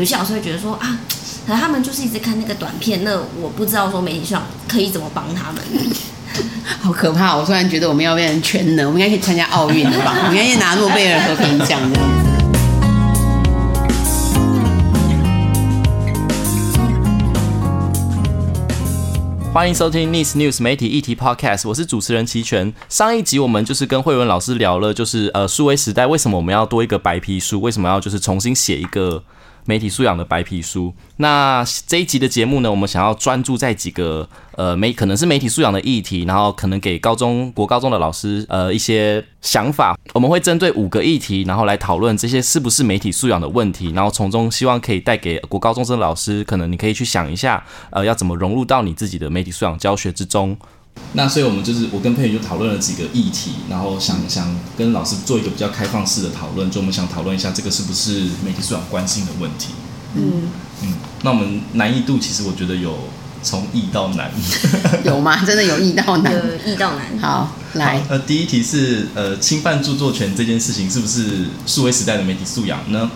[0.00, 0.98] 有些老师会觉得说啊，
[1.46, 5.62] 可能他们就是一直看那个短片，那我不知道说媒体素养可以怎么帮他们。
[6.80, 7.36] 好可怕！
[7.36, 10.16] 我突然觉得我们要变成全能，我们应该可以参加奥运了吧？
[10.24, 12.30] 我们应该拿诺贝尔和平奖这样子。
[19.52, 22.72] 欢迎收听 Nice News 媒体议题 Podcast，我是主持人齐全。
[22.88, 29.22] 上一集我们就是跟慧文老师聊了，就是呃数位时代为什么我们要多一个白皮书，为什么要就是重新写一个。
[29.70, 30.92] 媒体素养的白皮书。
[31.18, 39.96] 那这一集的节目呢，我们想要专注在几个呃媒可能是媒体素养的议题，然后可能给高中国高中的老师呃一些想法。
[40.12, 50.58] 我们会针对五个议题，然后来讨论这些是不是媒体素养的问题，然后从中希望可以带给国高中生老师，可能你可以去想一下，呃，要怎么融入到你自己的媒体素养教学之中。
[51.12, 59.74] 那所以，我们就是我跟佩宇就讨论了几个议题，然后想想跟老师做一个比较开放式的讨论，就我们想讨论一下这个是不是媒体素养关心的问题。
[60.14, 60.50] 嗯
[60.82, 62.96] 嗯，那我们难易度其实我觉得有
[63.42, 64.30] 从易到难，
[65.04, 65.44] 有吗？
[65.44, 66.32] 真的有易到难？
[66.64, 67.18] 易到难。
[67.18, 73.10] 好，来，呃，第一题是呃，侵犯著作权这件事情是不是数位时代的媒体素养呢？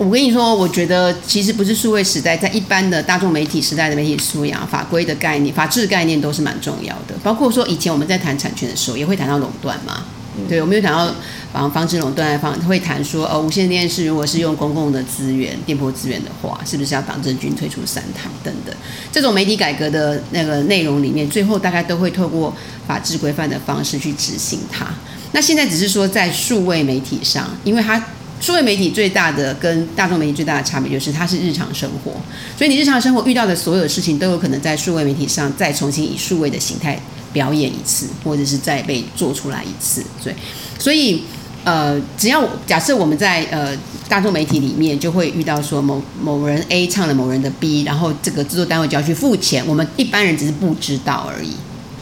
[0.00, 7.14] 我跟你说，我觉得其实不是数位时代，在一般的大众媒体时代的媒体素养、法规的概念、法治概念都是蛮重要的。
[7.22, 10.04] 包括说以前我们在谈产权的时候，也会谈到垄断嘛。
[10.38, 11.14] 嗯、对，我们有谈到
[11.52, 18.74] 防防止垄断，方会谈说，呃，无线电视如果是用公共的资源、电波资源的话，是不是要党政军退出三台等等？
[19.12, 22.56] 这种媒体改革的那个内容里面，最后大概都会透过
[22.86, 24.86] 法治规范的方式去执行它。
[25.32, 28.02] 那现在只是说在数位媒体上，因为它。
[28.40, 32.12] 数位媒体最大的跟大众媒体最大的差别就是它是日常生活，
[32.56, 36.98] 所以你日常生活遇到的所有事情都有可能在数位媒体上再重新以数位的形态
[37.34, 40.02] 表演一次，或者是再被做出来一次。
[40.24, 40.34] 对，
[40.78, 41.22] 所以
[41.64, 43.76] 呃，只要假设我们在呃
[44.08, 51.50] 大众媒体里面就会遇到说某某人 A 唱了某人的 B，然后这个制作单位就要去付钱，我们一般人只是不知道而已。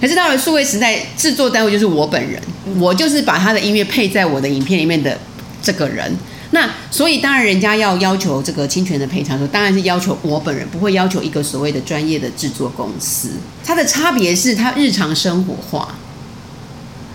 [0.01, 2.41] 可是到了数位时代，制作单位就是我本人，
[2.79, 5.19] 我就是把他的音乐配在我的影片里面的。
[5.61, 6.17] 这个人，
[6.53, 13.31] 那所以当然人家要要求这个侵权的赔偿的时，当然是要求我本人，不会要求一个所谓的专业的制作公司。
[13.65, 15.95] 它的差别是它日常生活化，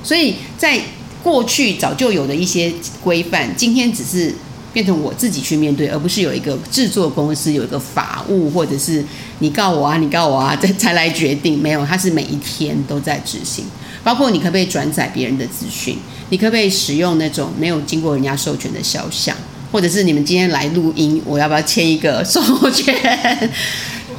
[0.04, 0.80] 所以在
[1.24, 2.72] 过去早就有的一些
[3.02, 4.34] 规范，今天只是
[4.74, 9.04] 变成我自己去面对，而不是有一个制作公司有一个法务，或者是
[9.40, 11.58] 你告我啊，你告我啊，再才来决定。
[11.58, 13.64] 没有，它是每一天都在执行。
[14.03, 15.97] 包括你可不可以转载别人的资讯？
[16.30, 19.36] 你可不可以使用那种没有经过人家授权的肖像？
[19.72, 23.52] 或者是你们今天来录音，我要不要签一个授权？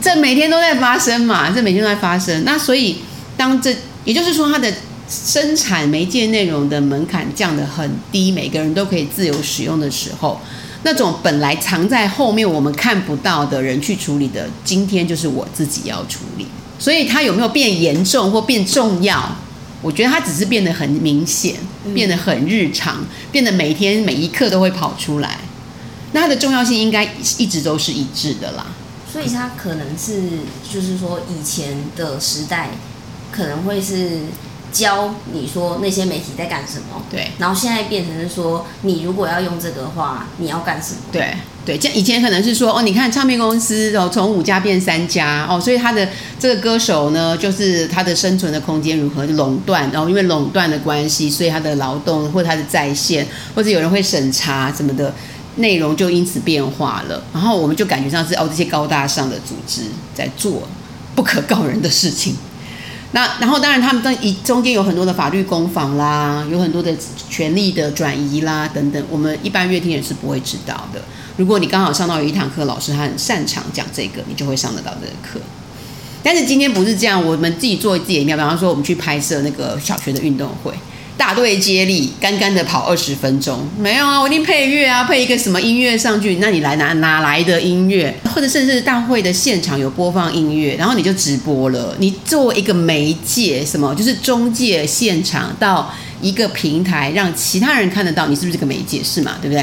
[0.00, 1.50] 这每天都在发生嘛？
[1.54, 2.44] 这每天都在发生。
[2.44, 2.96] 那所以，
[3.36, 3.74] 当这
[4.04, 4.72] 也就是说，它的
[5.08, 10.40] 生产媒介内容的门槛降得很低，每个人都可以自由使用的时候，
[10.82, 16.46] 那种本来藏在后面我们看不到的人去处理的，今天就是我自己要处理。
[16.78, 19.36] 所以它有没有变严重或变重要？
[19.84, 21.56] 我觉得它只是变得很明显，
[21.94, 25.40] 变得很日常，变得每天每一刻都会跑出来。
[26.12, 27.04] 那它的重要性应该
[27.36, 28.66] 一直都是一致的啦。
[29.12, 30.22] 所以它可能是，
[30.72, 32.70] 就是说以前的时代
[33.30, 34.20] 可能会是
[34.72, 37.32] 教你说那些媒体在干什么，对。
[37.38, 41.00] 然后现在变成是说，你如果要用这个的话，你要干什么？
[41.12, 41.34] 对。
[41.64, 46.06] 对，像以前可能是说哦，你看唱片公司哦，从五家变三家哦，所以他的
[46.38, 55.14] 这个歌手呢，就是他的生存的空间如何垄断，然后因为垄断的关系，所以他的劳动或他的在线，或者有人会审查什么的
[55.56, 59.82] 内容就因此变化了，然后我们就感觉上是哦，这些高大上的组织
[60.14, 60.68] 在做
[61.14, 62.36] 不可告人的事情。
[63.12, 66.92] 那然后当然他们中中间有很多的法律攻防啦，有很多的
[67.30, 71.00] 权力的转移啦等等，我们一般乐听人是不会知道的。
[71.36, 75.40] 如果你刚好上到有一堂课，老师他很擅长讲这个，你就会上得到这个课。
[76.22, 80.72] 但是今天不是这样，我们自己做自己的，比方说我们去拍摄那个小学的运动会，
[81.18, 88.14] 大队接力，干干的跑二十分钟，没有啊，我一定配乐啊，配一个什么音乐上去，那你来哪哪来的音乐？
[88.34, 91.94] 或者甚至大会的现场有播放音乐，然后你就直播了。
[91.98, 95.92] 你作为一个媒介，什么就是中介现场到
[96.22, 99.02] 一个平台，让其他人看得到，你是不是这个媒介？
[99.04, 99.32] 是嘛？
[99.42, 99.62] 对不对？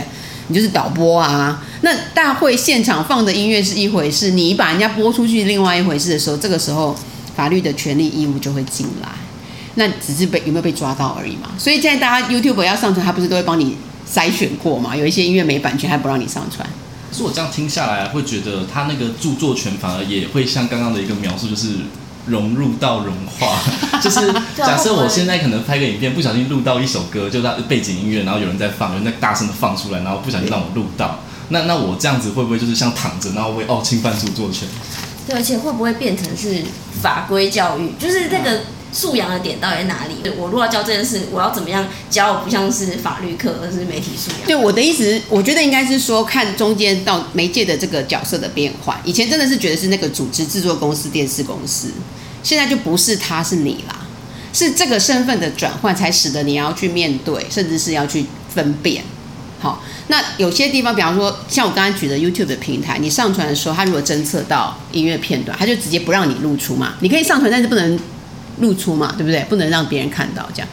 [0.51, 6.93] 你就是导播啊，那大会现场放的音乐是一回事，你把人家播出去另外一回事的时候，这个时候
[7.33, 9.07] 法律的权利义务就会进来，
[9.75, 11.51] 那只是被有没有被抓到而已嘛。
[11.57, 13.77] 所以现在大家 YouTube 要上传，他不是都会帮你
[14.13, 14.93] 筛选过嘛？
[14.93, 16.67] 有一些音乐没版权，还不让你上传。
[17.09, 21.67] 可是我这样听下来，会觉得他那个著作权反而也会像刚刚的一个描述，就是。
[22.27, 23.57] 融入到融化，
[24.01, 31.19] 就是假设我现在可能拍个影片，不小心录到一首歌，就在背景音乐，然后有人在放，有人在大声的放出来，然后不小心让我录到，
[31.49, 34.67] 那那我这样子会不会就是像躺着，然后会哦侵犯著作权？
[35.27, 36.63] 对，而且会不会变成是
[37.01, 37.91] 法规教育？
[37.99, 40.15] 就是这个素养的点到底在哪里？
[40.37, 42.35] 我如果要教这件事，我要怎么样教？
[42.35, 44.47] 不像是法律课，而是媒体素养。
[44.47, 48.99] 对，我的意思，我觉得应该是说，看中间到媒介的这个角色的变换。
[49.05, 51.89] 以前真的是觉得是那个组织制作公司、电视公司，
[52.43, 53.95] 现在就不是他，是你啦，
[54.51, 59.03] 是这个身份的转换，才使得你要去面对，甚至是要去分辨。
[59.59, 66.95] 好，那有些地方，比方说像我刚才举的 YouTube 的平台，你上传的时候，它如果侦测到音乐片段，它就直接不让你露出嘛。
[67.01, 67.99] 你可以上传，但是不能
[68.61, 69.43] 露出嘛，对不对？
[69.49, 70.67] 不能让别人看到这样。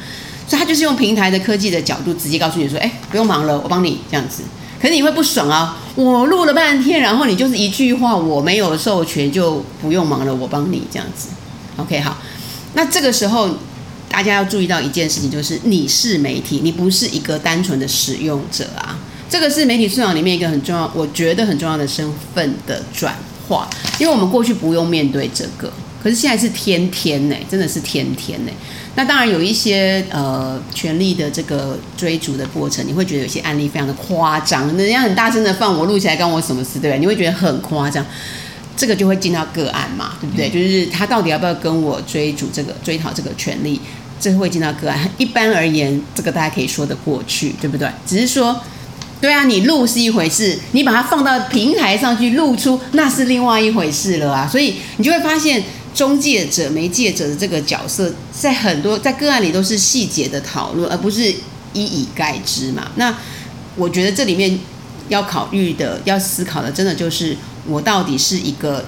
[0.47, 4.45] 所以他就是用平台的科技的角度，直接告诉你说，哎，不用忙了，我帮你这样子。
[4.81, 11.31] 可是你会不爽啊，我录了半天，然后你就是一句话，我没有授权就不用忙了，我帮你这样子。
[11.77, 12.17] OK，好，
[12.75, 13.51] 那这个时候。
[14.11, 18.99] 大家要注意到一件事情，就是你是媒体，你不是一个单纯的使用者啊。
[19.29, 23.15] 这个是媒体素养里面一个很重要，我觉得很重要的身份的转
[23.47, 23.69] 化。
[23.99, 25.71] 因为我们过去不用面对这个，
[26.03, 28.53] 可是现在是天天呢，真的是天天呢。
[28.95, 36.99] 那当然有一些呃权力的这个追逐的过程，你会觉得有些案例非常的夸张，人家很大声的放我录起来，关我什么事，对不对？
[36.99, 38.05] 你会觉得很夸张。
[38.77, 40.49] 这个就会进到个案嘛，对不对？
[40.49, 43.81] 就是他到底要不要跟我追逐这个追讨这个权利，
[44.21, 45.11] 这会进到个案。
[45.19, 47.89] 一般而言，这个大家可以说得过去，对不对？
[48.07, 48.61] 只是说，
[49.21, 54.47] 对啊，你录是一回事，你把它放到平台上去露出，那是另外一回事了啊。
[54.47, 55.61] 所以你就会发现，
[55.99, 61.23] 中介者、媒介者的这个角色，在很多在个案里都是细节的讨论，而不是
[61.73, 62.93] 一以概之嘛。
[62.95, 63.13] 那
[63.75, 64.61] 我觉得这里面
[65.09, 67.37] 要考虑的、要思考的，真的就是。
[67.67, 68.83] 我到底是一个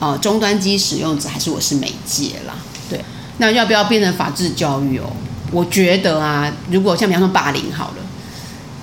[0.00, 2.54] 呃终端机使用者，还是我是媒介啦？
[2.88, 2.98] 对，
[3.38, 5.12] 那要不要变成法治教育哦？
[5.52, 7.96] 我觉得啊，如果像比方说霸凌好了，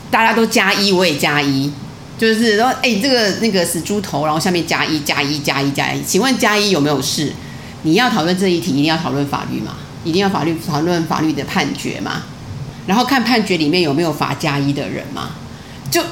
[0.10, 1.70] 大家都加一，我也加一，
[2.18, 7.34] 就是说，哎，这个那个死猪头，然后下面加一加一加一加一，请问加一有没有事？
[7.88, 9.78] 你要讨论这一题，一定要讨论法律嘛？
[10.04, 12.24] 一定要法律讨论法律的判决嘛？
[12.86, 15.32] 然后看判决里面有没有法加一的人嘛？
[15.90, 16.04] 就。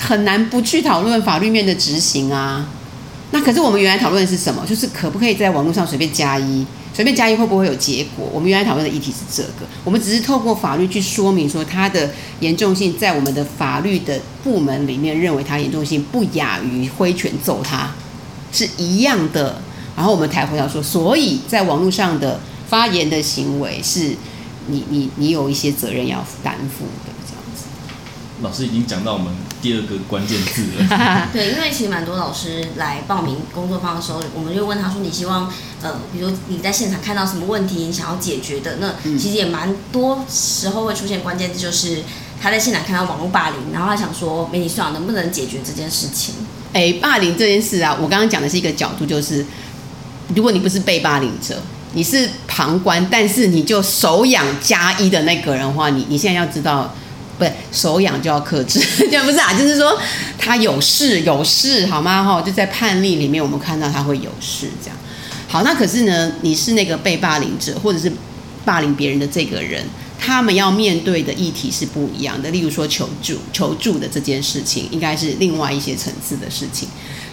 [0.00, 2.66] 很难不去讨论法律面的执行啊。
[3.32, 4.64] 那可是我们原来讨论的是什么？
[4.66, 8.26] 就是可不可以在网络上随便加一，随便加一会不会有结果？
[8.32, 9.68] 我们原来讨论的议题是这个。
[9.84, 12.10] 我们只是透过法律去说明说它的
[12.40, 17.90] 严重性，在我们的法律的部门里面认为它严重性不亚于挥拳揍他，
[18.50, 19.60] 是一样的。
[20.00, 24.16] 然后我们才回到说，所以在网络上的发言的行为是
[24.68, 27.64] 你你你有一些责任要担负的这样子。
[28.40, 29.30] 老师已经讲到我们
[29.60, 31.28] 第二个关键字了。
[31.34, 35.52] 对，因为其实蛮多老师来报名工作坊的时候，我们就问他说：“你希望
[35.82, 42.02] 呃，比如你在现场看到什么问题，你想要解决的？”那其实也蛮多时候会出现关键字，就是
[42.40, 46.36] 他在现场看到网络霸凌，然后他想说媒体素养能不能解决这件事情？
[46.72, 49.44] 哎，霸凌这件事啊，我刚刚讲的是一个角度，就是
[50.34, 51.60] 如果你不是被霸凌者，
[51.94, 56.94] 你是旁观，但是你就手痒加一的那个人的话，你你现在要知道。
[57.38, 58.78] 不对，手痒就要克制，
[59.08, 59.98] 就不是啊，就是说
[60.36, 62.22] 他有事有事，好吗？
[62.22, 64.98] 哈，就在判例里面，我们看到他会有事这样。
[65.48, 68.12] 好，那可是呢，你是那个被霸凌者，或者是
[68.62, 69.82] 霸凌别人的这个人，
[70.18, 72.50] 他们要面对的议题是不一样的。
[72.50, 76.90] 例如说求助，求助的这件事情，应该是另外一些层次的事情。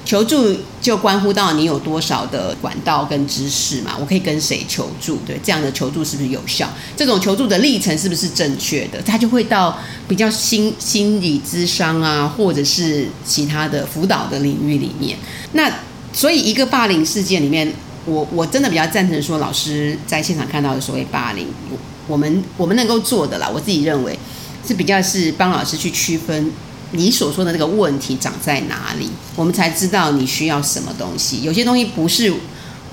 [0.08, 3.92] 求助就关乎到你有多少的管道跟知识嘛？
[4.00, 5.18] 我可以跟谁求助？
[5.26, 6.66] 对，这样的求助是不是有效？
[6.96, 9.02] 这种求助的历程是不是正确的？
[9.02, 15.18] 他就会到比较心心理咨商啊，或者是其他的辅导的领域里面。
[15.52, 15.70] 那
[16.14, 17.70] 所以一个霸凌事件里面，
[18.06, 24.18] 我我真的比较赞成说，老师在现场看到的所谓霸凌，我我们我们能够做的啦，我自己认为
[24.66, 26.50] 是比较是帮老师去区分。
[26.92, 29.10] 你所说的那个问题长在哪里？
[29.36, 31.42] 我们才知道你需要什么东西。
[31.44, 32.34] 有些东西不是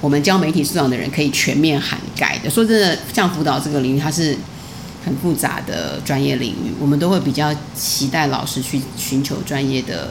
[0.00, 2.50] 我们教媒体素养的人可以全面涵盖的。
[2.50, 4.36] 说真的，像辅导这个领域，它是
[5.04, 10.10] 很复杂的专业领域，我们都会比较期待老师去寻求专业的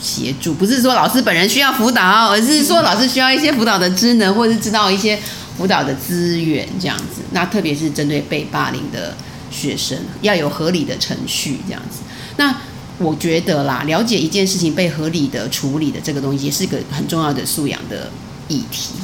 [0.00, 0.54] 协助。
[0.54, 5.18] 不是说老师本人需要辅导，而是说老师需要一些辅导的职能，或者是知道一些
[5.58, 7.20] 辅导的资源这样子。
[7.32, 9.14] 那特别是针对被霸凌的
[9.50, 12.00] 学生，要有合理的程序这样子。
[12.36, 12.54] 那
[13.02, 18.10] 我觉得啦，了解一件事情被合理的处理的这个东西，是个很重要的素养的
[18.48, 18.94] 议题。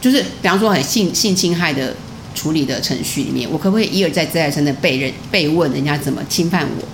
[0.00, 1.94] 就是比方说，很性性侵害的
[2.34, 6.88] 处理的程序里面，我可不可以一而再再而三的被人被问人家怎么侵犯我？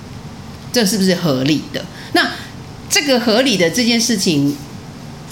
[0.72, 1.84] 这是不是合理的？
[2.14, 2.30] 那
[2.88, 4.56] 这个合理的这件事情，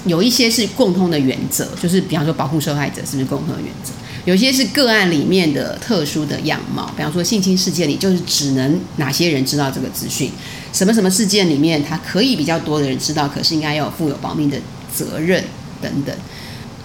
[0.05, 3.91] 有一些是共通的原则，就是比方说保护受害者是不是共通的原则？
[4.25, 10.31] 有些是个案里面的特殊的样貌，比方说性侵事件里，就是只能哪些人知道这个资讯。
[10.73, 14.57] 什么什么事件里面，他可以比较多的人知道，可是应该要负有保密的
[14.91, 15.43] 责任
[15.79, 16.13] 等等。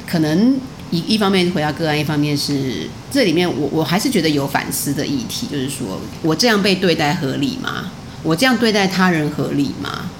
[0.06, 7.90] 可能一一方面回到个案，一方面是这里面我我还是觉得有反思的议题，就是说我这样被对待合理吗？
[8.22, 10.10] 我这样对待他人合理吗？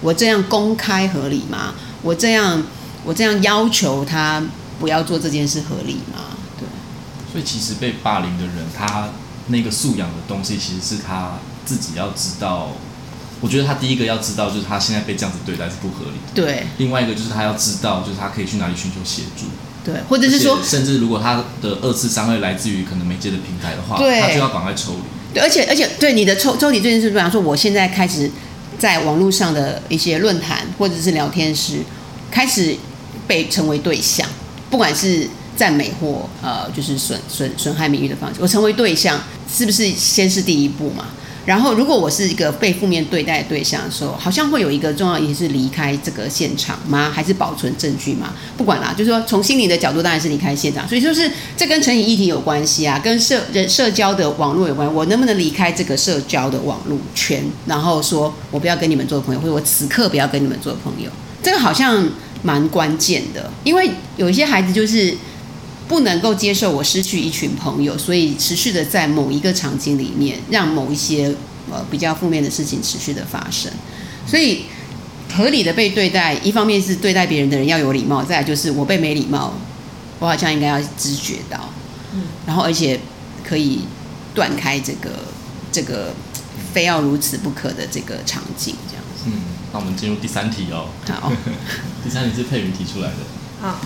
[0.00, 1.74] 我这样公开合理吗？
[2.02, 2.60] 我这样
[3.04, 4.42] 我这样要求他
[4.80, 6.36] 不要做这件事合理吗？
[6.58, 6.66] 对。
[7.30, 9.10] 所以其实被霸凌的人，他
[9.46, 12.72] 那个素养的东西，其实是他自己要知道。
[13.42, 16.32] 我觉得他第一个要知道，就是他现在被这样子对待是不合理的。
[16.34, 16.66] 对。
[16.78, 19.46] 另外一个就是他要知道，就是他可以去哪里寻求协助。
[19.84, 25.34] 对，或者是说，甚至如果他的二次伤害来自于可能媒介的平台的话，对，他就要赶快抽离。
[25.34, 28.30] 对，而且而且，对你的抽抽离这件事，比方说，我现在开始
[28.78, 31.80] 在网络上的一些论坛或者是聊天室，
[32.30, 32.76] 开始
[33.26, 34.24] 被成为对象，
[34.70, 39.20] 不管是赞美或呃，就是损损损害名誉的方式，我成为对象，
[39.52, 41.06] 是不是先是第一步嘛？
[41.44, 47.10] 然后，如果我是一个被负面对待的对象的时候，好像会有一个重要也是离开这个现场吗？
[47.12, 48.32] 还是保存证据吗？
[48.56, 50.86] 不管啦，就是说从心理的角度，当然是离开现场。
[50.88, 54.92] 所以就是这跟成瘾议题有关系啊，跟社人社交的网络有关。
[54.94, 61.10] 我能不能离开这个社交的网络圈，然后说我不要跟你们做朋友，或者我此刻不要跟你们做朋友？
[61.42, 62.08] 这个好像
[62.42, 65.16] 蛮关键的，因为有一些孩子就是。
[65.88, 71.34] 不能够接受我失去一群朋友，所以持续的在某一个场景里面，让某一些
[71.70, 73.70] 呃比较负面的事情持续的发生。
[74.26, 74.64] 所以
[75.34, 79.54] 合理的被对待，一方面是对待别人的人要有礼貌，再来就是我被没礼貌，
[80.18, 81.68] 我好像应该要知觉到，
[82.14, 82.98] 嗯，然后而且
[83.44, 83.80] 可以
[84.34, 85.10] 断开这个
[85.70, 86.14] 这个
[86.72, 89.24] 非要如此不可的这个场景，这样子。
[89.26, 89.32] 嗯，
[89.72, 90.88] 那我们进入第三题哦。
[91.06, 91.32] 好，
[92.02, 93.16] 第三题是佩云提出来的。
[93.62, 93.78] 好，好，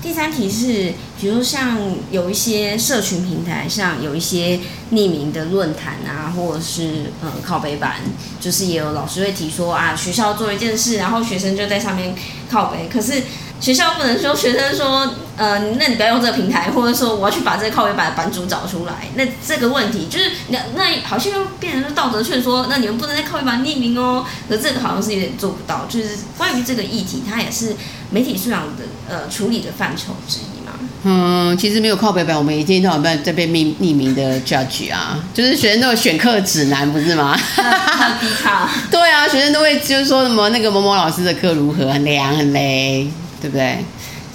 [0.00, 1.76] 第三题是，比如像
[2.12, 4.60] 有一些社群平台，像有一些
[4.92, 7.96] 匿名的论坛啊，或者是呃靠北版，
[8.40, 12.14] 就是也有老师会提说啊，学校做一件事，然后学生就在上面
[12.48, 13.24] 靠北，可是。
[13.60, 19.08] 学校不能说学生说，呃，那你不要用这个平台，或者说我要去把这个靠北版的版主找出来。
[19.14, 24.26] 那这个问题就是，那那好像又变成是道德劝说，那你们不能在靠北版匿名哦。
[24.50, 25.86] 可这个好像是有点做不到。
[25.88, 27.74] 就是关于这个议题，它也是
[28.10, 30.72] 媒体素养的呃处理的范畴之一嘛。
[31.04, 37.38] 嗯，其实没有靠北版，我们一天到晚在被匿匿名的 judge 啊，就是学生都有选课指南，不是吗？
[38.90, 43.08] 对啊，学生都会就是说什么那个某某老师的课如何很凉很累。
[43.44, 43.76] 对不对？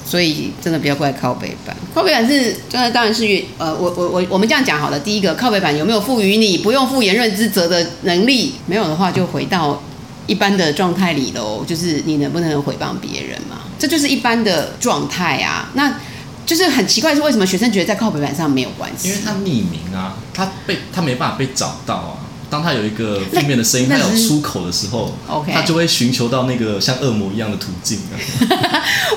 [0.05, 1.75] 所以真的不要怪靠北版。
[1.95, 3.25] 靠北版是，真的当然是
[3.57, 4.99] 呃，我我我我们这样讲好了。
[4.99, 8.53] 第一个，靠北版有没有赋予你不用负言论之责的能力？
[8.67, 9.81] 没有的话，就回到
[10.27, 11.65] 一般的状态里喽。
[11.65, 13.61] 就是你能不能诽谤别人嘛？
[13.79, 15.71] 这就是一般的状态啊。
[15.73, 15.99] 那
[16.45, 19.07] 就是很奇怪，是为什么学生觉得在靠北版上没有关系？
[19.07, 22.17] 因为他匿名啊，他被他没办法被找到啊。
[22.49, 25.53] 当他有一个负面的声音，他有出口的时候，okay.
[25.53, 27.99] 他就会寻求到那个像恶魔一样的途径。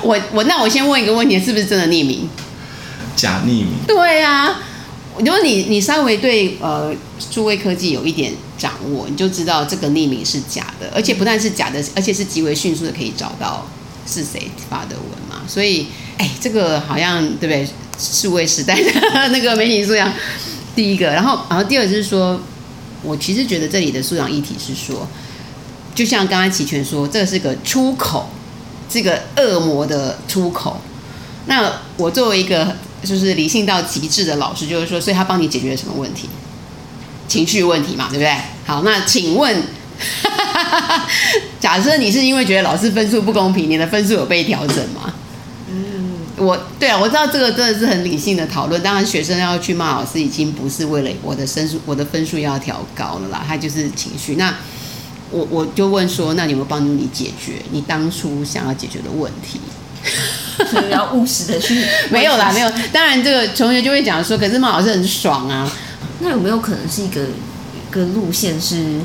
[0.02, 2.28] 我我那我先问一个问题，是不是真的匿名？
[3.16, 3.68] 假匿名？
[3.86, 4.60] 对啊，
[5.16, 13.66] 如果你你稍微对呃数位科技有一点掌握，你就知道这个匿名是假的，而且不但是假的，而且是极为迅速的可以找到
[14.06, 15.42] 是谁发的文嘛。
[15.46, 15.86] 所以，
[16.18, 17.68] 哎，这个好像对不对？
[17.98, 20.12] 数位时代的那个媒体素养，
[20.74, 22.40] 第一个，然后然后第二就是说。
[23.04, 25.08] 我其实觉得这里的素养议题是说，
[25.92, 28.28] 就像刚刚齐全说，这是个出口，
[28.88, 30.80] 这个恶魔的出口。
[31.46, 36.28] 那我作为一个就是理性到极致的老师，就是说，所以他帮你解决了什么问题？
[37.26, 38.32] 情绪问题嘛，对不对？
[38.64, 39.64] 好，那请问，
[41.60, 45.12] 假设你是因为觉得老师分数不公平，你的分数有被调整吗？
[45.68, 48.82] 嗯我对啊，我知道这个真的是很理性的讨论。
[48.82, 54.34] 当然，学生要去骂老师，已经不是为了我的分数，我的分数要调高了啦，他就是情绪。
[54.36, 54.52] 那
[55.30, 59.60] 我我就问说，那你有没有帮助你解决你当初想要解决的问题？
[60.68, 61.84] 所以要务实的去。
[62.10, 62.70] 没有啦，没有。
[62.92, 65.70] 当然，这个同学就会讲说，可是骂老师很爽啊。
[66.20, 69.00] 那有没有可能是一个一个路线是，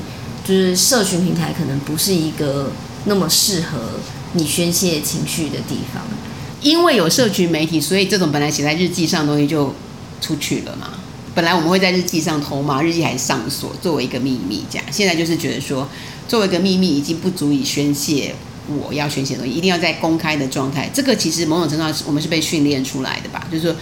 [0.47, 2.71] 就是社群平台可能不是一个
[3.03, 3.99] 那么适合
[4.33, 6.01] 你宣泄情绪的地方？
[6.61, 9.73] 因为有社群媒体，所以这种本来写在日记上的东西就
[10.21, 10.91] 出去了嘛。
[11.35, 14.85] 本来我们会在日记上偷骂，日记还上锁，作为一个秘密这样。
[14.89, 15.87] 现在就是觉得说，
[16.27, 18.33] 作为一个秘密已经不足以宣泄
[18.67, 20.89] 我要宣泄的东西，一定要在公开的状态。
[20.93, 23.45] 这个其实某种程度上我们是被训练出来的吧？
[23.51, 23.75] 就是说，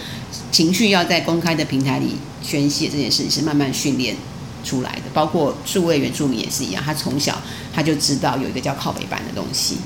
[0.52, 4.16] 情绪要在公开的平台里宣泄这件事情是慢慢训练
[4.66, 5.02] 出来的。
[5.14, 7.40] 包括数位原住民也是一样，他从小
[7.72, 9.76] 他就知道有一个叫靠北版的东西。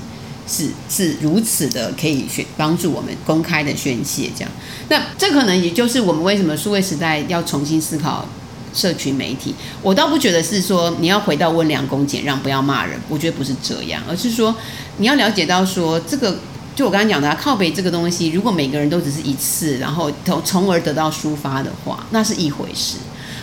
[0.47, 4.51] 是是如此的，可以宣帮助我们公开的宣泄，这样。
[4.89, 8.27] 那这可能也就是我们为什么数位时代要重新思考
[8.73, 14.53] 社群媒体，我倒不觉得是说你要回到温良恭俭让，不要骂人，我觉得不是这样，而是说
[14.97, 16.35] 你要了解到说这个，
[16.75, 22.97] 就我刚刚讲的啊，靠北这个东西，如果每个人都只是一次，然后从从而得到抒发的话，那是一回事。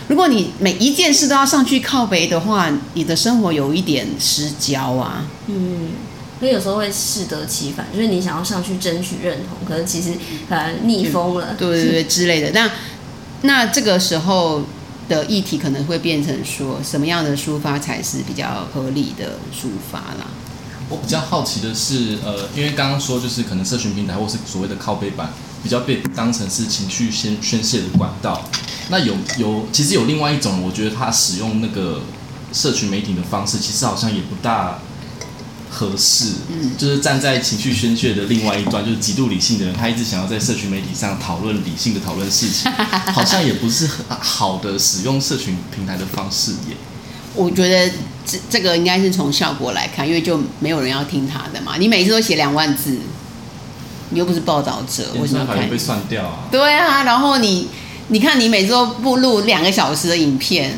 [0.09, 5.23] 如果你每一件事都要上去靠背的话，你的生活有一点失焦啊。
[5.45, 5.91] 嗯，
[6.39, 10.13] 所以有时候会适得其反，就是你想要上去争取认同，可是其实
[10.49, 12.49] 呃逆风了，对对对之类的。
[12.51, 12.71] 那
[13.43, 14.63] 那这个时候
[15.07, 20.25] 的议题可能会变成说，什么样的抒发才是比较合理的抒发啦？
[20.89, 25.31] 我比较好奇的是，呃，因为刚刚说就是可能社群平台或是所谓的靠背版，
[25.63, 28.49] 比较被当成是情绪宣宣泄的管道。
[28.89, 32.01] 那有有，其实有另外一种，我觉得他使用那个
[32.51, 34.79] 社群媒体的方式，其实好像也不大
[35.69, 36.33] 合适。
[36.49, 42.71] 嗯，就是站在情绪宣泄的另外一端，就是极度理性的人，他一直想要在社群媒体上讨论理性的讨论事情，
[43.13, 46.75] 好像也不是很好的使用社群平台的方式耶。
[47.35, 47.93] 我觉得
[48.25, 51.77] 这这个应该是从效果来看，因为就没有人要听他的嘛。
[51.77, 52.97] 你每次都写两万字，
[54.09, 56.39] 你又不是报道者，为什么要被算掉啊？
[56.51, 57.67] 对啊，然后你。
[58.11, 60.75] 你看，你每次都不录两个小时的影片，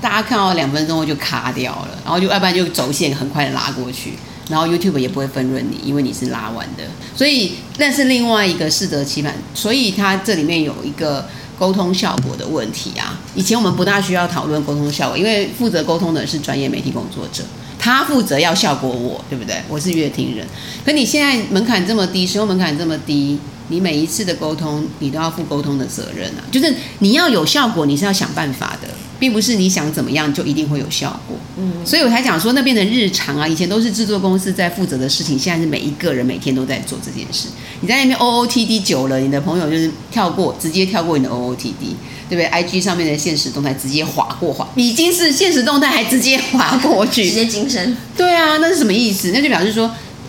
[0.00, 4.14] 大家看到两分钟后就卡掉了，然后就要不然就走线很快的拉过去，
[4.48, 6.82] 然后 YouTube 也不会分润你，因为你是拉完的，
[7.14, 11.24] 所以那是另外一个适得其反，所以它这里面有一个
[11.56, 13.16] 沟通效果的问题啊。
[13.36, 17.44] 以前我们不大需要讨论沟通效果，因为负责沟通的是专业媒体工作者，
[17.82, 19.56] 他负责要效果我，对不对？
[19.68, 20.46] 我是乐听人，
[20.84, 23.40] 可你现在门槛这么低，使用门槛这么低。
[23.68, 26.44] 你每一次的沟通，你都要负沟通的责任啊！
[26.52, 28.88] 就是你要有效果，你是要想办法的，
[29.22, 31.36] 并不是你想怎么样就一定会有效果。
[31.56, 37.46] 嗯，所以我才讲说那边的日常啊，以前都是制作公司在负责的事情，现在是每一个人每天都在做这件事。
[37.82, 41.94] 你在那边 OOTD 久了，你的朋友就是跳过，直接跳过你的 OOTD，
[42.28, 47.96] 对不对？IG 上面的现实动态直接划过划，已经是现实动态还直接划过去，直接精神。
[48.16, 49.30] 对啊，那是什么意思？
[49.32, 49.88] 那就表示说，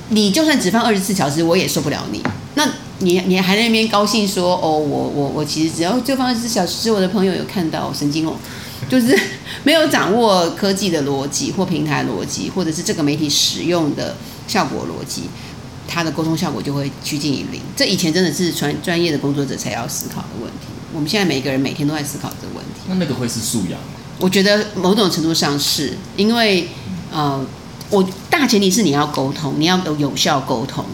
[0.10, 2.22] 你就算只放二十四小时，我也受不了你。
[2.54, 2.70] 那
[3.00, 8.36] 你你还在那边高兴说哦，我我我其实只要就放二十四小时，我的朋友有看到神经哦，
[8.90, 9.18] 就是
[9.64, 14.16] 没有掌握科技的逻辑或平台逻辑，或者是这个媒体使用的
[14.48, 15.24] 效果逻辑，
[15.88, 17.62] 它的沟通效果就会趋近于零。
[17.76, 22.82] 这以前真的是专专业的工作者才要思考的问题，我们现在每一个人每天都在思考这个问题。
[22.88, 23.88] 那那个会是素养吗？
[24.20, 26.68] 我觉得某种程度上是因为
[27.12, 27.46] 呃，
[27.90, 30.86] 我大前提是你要沟通，你要有有效沟通。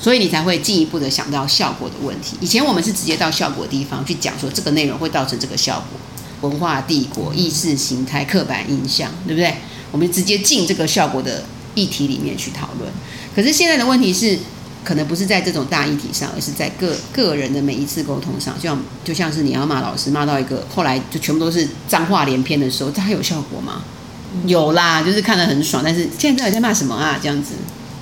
[0.00, 2.36] 所以你才会进一步的想到效果的问题。
[2.40, 6.00] 以前我们是直接到效果的地方去讲说这个内容会造成这个效果，
[6.42, 9.56] 文化帝国、意识形态、刻板印象，对不对？
[9.90, 12.92] 我们直接进这个效果的议题里面去讨论。
[13.34, 14.38] 可是现在的问题是，
[14.84, 23.82] 可能不是在这种大议题上，而是在个个人的每一次沟通上，就像就像是你要骂老师，骂到一个后来就全部都是脏话连篇的时候，这还有效果吗？
[24.46, 27.18] 有啦，就是看得很爽，但是现在到底在骂什么啊？
[27.22, 27.54] 这样子。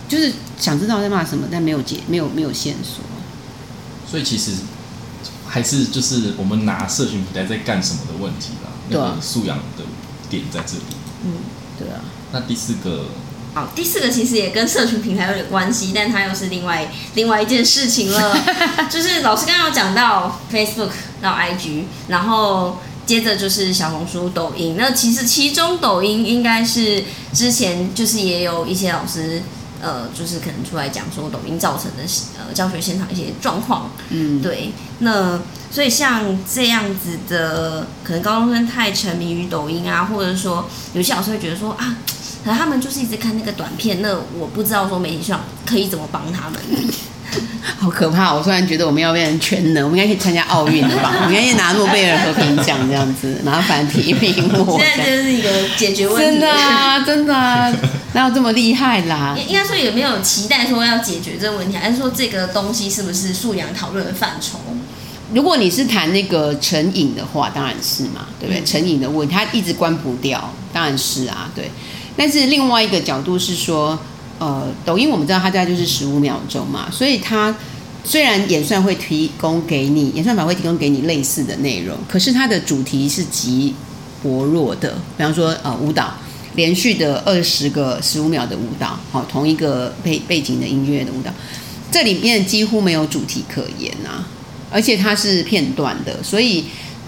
[0.08, 3.04] 就是想知道在骂什么，但没有解，没有没有线索。
[4.10, 4.50] 所以其实
[5.52, 8.70] 还是就是我们拿社群平台在干什么的问题啦。
[8.88, 9.08] 对啊。
[9.10, 9.84] 那个素养的
[10.30, 10.82] 点在这里。
[11.24, 11.32] 嗯，
[11.76, 12.00] 对啊。
[12.30, 13.06] 那第四个，
[13.52, 18.38] 好，第四个其实也跟社群平台有点关系，但它又是另外另外一件事情了。
[18.88, 24.76] 就是老师刚刚有讲到 Facebook 到 IG，然后接着就是小红书、抖音。
[24.78, 29.42] 那其实其中抖音应该是之前就是也有一些老师。
[29.80, 32.02] 呃，就是可能出来讲说抖音造成的
[32.38, 35.40] 呃教学现场一些状况，嗯，对，那
[35.70, 41.96] 所以像这样子的，可能高中生太沉迷于抖音啊，或者说有些老师会觉得说啊，
[42.44, 46.60] 可能他们就是一直看那个短片，那我不知道说媒体上可以怎么帮他们。
[47.78, 48.34] 好可怕！
[48.34, 51.14] 我突然觉得我们要变成全能，我们应该可以参加奥运吧？
[51.24, 54.78] 我们应该拿诺贝尔和平奖这样子，麻烦提名我。
[54.78, 57.72] 现在就是一个解决问题，真的啊，真的啊，
[58.12, 59.36] 哪有这么厉害啦？
[59.48, 64.58] 应该说有没有期待说要解决这个问题，还是说这个东西是不是素养讨论的范畴？
[65.32, 68.64] 如果你是谈那个成瘾的话，当然是嘛，对不对？
[68.64, 71.70] 成瘾的问题，它一直关不掉，当然是啊，对。
[72.16, 73.98] 但是另外一个角度是说。
[74.40, 77.54] 呃，抖音我们知道它大概就是十五秒钟嘛，所以它
[78.02, 83.74] 虽然演算会提供给你，演算法会提供给你类似的内容，可是它的主题是极
[84.22, 84.94] 薄弱的。
[85.18, 86.14] 比方说，呃，舞蹈，
[86.54, 91.30] 连续的二十个十五秒的舞蹈，好，同一个背背景的音乐的舞蹈，
[91.92, 94.26] 这里面几乎没有主题可言啊，
[94.70, 96.64] 而且它是片段的，所以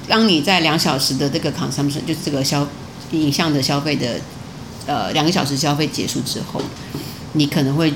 [0.07, 2.69] 当你在两小时的这个 consumption，就这个消
[3.13, 4.21] 影像的消费的，
[4.85, 6.61] 呃，两个小时消费结束之后。
[7.33, 7.93] 你可能会，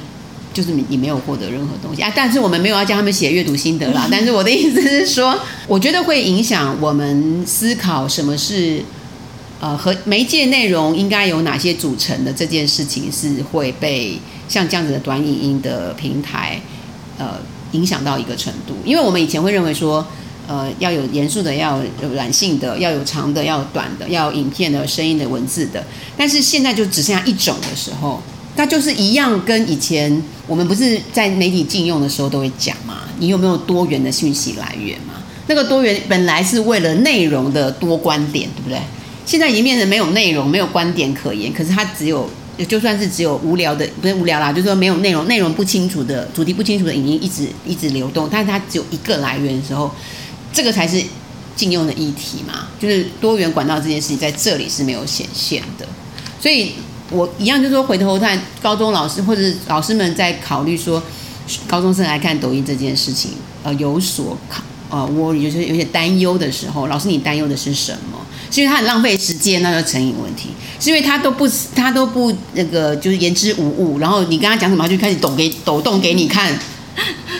[0.52, 4.08] 就是你你没有获得任何东西啊，但是我们没有要叫他们写阅读心得啦。
[4.10, 8.82] 但是我的意思是说，我觉得会影响我们思考什么是
[9.60, 14.18] 呃和媒介内容应该有哪些组成的这件事情是会被
[14.48, 16.60] 像这样子的短影音的平台
[17.18, 17.38] 呃
[17.72, 20.06] 影响到一个程度，因为我们以前会认为说。
[20.48, 25.84] 呃，要有严肃的，要有软性的，要有长的，要有短的，要有影片的、声音的、文字的。
[26.16, 28.22] 但是现在就只剩下一种的时候，
[28.56, 33.02] 那就是一样，跟以前我们不是在媒体禁用的时候都会讲嘛？
[33.18, 35.14] 你有没有多元的讯息来源嘛？
[35.46, 38.78] 那个多元本来是为了内容的多观点，对不对？
[39.24, 42.28] 现在已经变成没有内容、没有观点可言，可是它只有，
[42.68, 49.90] 就算是只有无聊的，不是无聊啦，就是说没有内容、内容不清楚的、主题不清楚的影音一直一直流动，但是它只有一个来源的时候。
[50.52, 51.02] 这个才是
[51.54, 55.86] 禁用的议题嘛，就是多元管道这件事情在这里是没有显现的，
[56.40, 56.72] 所以
[57.10, 61.02] 我一样就是说，回头看高中老师或者老师们在考虑说
[61.66, 68.18] 高中生来看抖音这件事情，呃，有所考呃，我有些有些担忧的时候，老师你担忧的是什么？
[68.50, 76.56] 是因为他很浪费时间，那就成瘾问题；是因为他都不他都不那个就是言之无物，然后你跟他讲什么，他就开始抖给抖动给你看。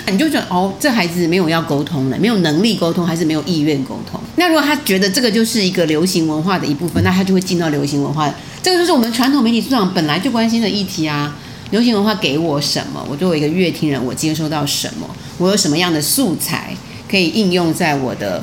[0.09, 4.21] 你就觉得哦，这孩子没有要沟通了，没有能力沟通，还是没有意愿沟通？
[4.37, 8.33] 那如果他觉得这个就是一个流行文化的一部分，那他就会进到流行文化。
[8.67, 11.33] 这个就是我们传统媒体素养本来就关心的议题啊。
[11.71, 13.01] 流行文化给我什么？
[13.09, 15.09] 我作为一个乐听人，我接收到什么？
[15.39, 16.77] 我有什么样的素材
[17.09, 18.43] 可以应用在我的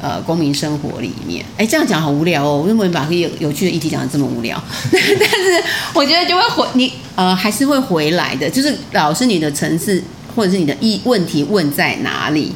[0.00, 1.44] 呃公民生活里面？
[1.56, 2.58] 哎，这样讲好无聊哦。
[2.58, 10.00] 我认为把有有趣的议题讲得这么无聊， 但是我觉得就会回你呃还是会回来的，就是老师你的层次。
[10.36, 12.52] 或者是你的问问题问在哪里？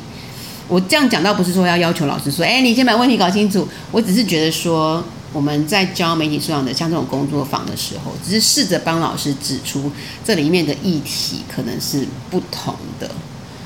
[0.68, 3.66] 我这样讲倒不是说要要求老师说，哎，你先把问题搞清楚。
[3.92, 9.90] 我只是觉得说，我们在教媒体素养的像这种工作坊的时候，只是试着帮老师指出
[10.24, 13.10] 这里面的议题可能是不同的。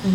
[0.05, 0.15] 嗯，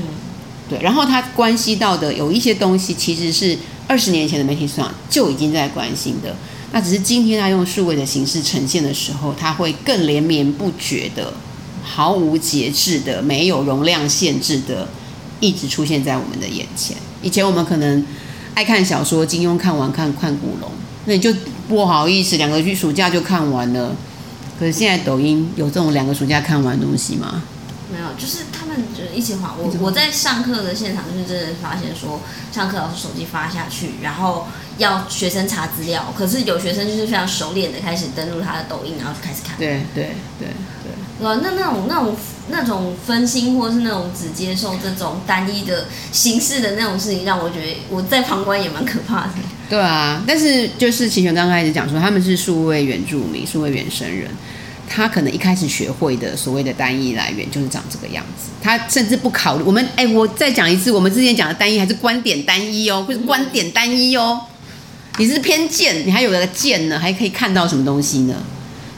[0.70, 0.80] 对。
[0.82, 3.58] 然后它关系到的有一些东西，其实是
[3.88, 6.36] 二十年前的媒体素养就已经在关心的。
[6.74, 11.34] 那只是今天他用数位的形式呈现的时候，它会更连绵不绝的。
[11.90, 14.86] 毫无节制的、没有容量限制的，
[15.40, 16.98] 一直出现在我们的眼前。
[17.22, 18.06] 以前我们可能
[18.54, 20.70] 爱看小说，金庸看完看看古龙，
[21.08, 21.34] 那你就
[21.70, 23.96] 不好意思，两个去暑假就看完了。
[24.60, 27.42] 可是现在抖音有这种两个暑假看完的东西吗？
[27.90, 29.56] 没有，就是他们就一起滑。
[29.58, 32.20] 我我在上课的现场就是真的发现说，
[32.52, 39.58] 上课老师手机发下去，然后要学生查资料，可是有学生就是非常熟练的开始登录他的抖音，然后就开始看。
[39.58, 40.50] 对对对
[40.84, 40.92] 对。
[41.22, 42.16] 那那种那种
[42.50, 49.34] 那种分心，或是那种只接受这种单一的形式的那种事情，让我觉得我在旁观也蛮可怕的。
[49.70, 54.30] 对啊，但是就是齐全刚开始讲说，他们是数位原住民、数位原生人，
[54.88, 58.50] 他可能一开始学会的所谓的单一来源就是长这个样子。
[58.62, 64.40] 他甚至不考虑我们，哎，我再讲一次，我们之前讲的单一还是观点单一哦，不是观点单一哦。
[65.18, 68.36] 你是偏见，你还有个见呢，还可以看到什么东西呢？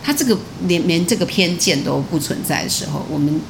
[0.03, 3.41] 他这个连连这个偏见都不存在的时候，我们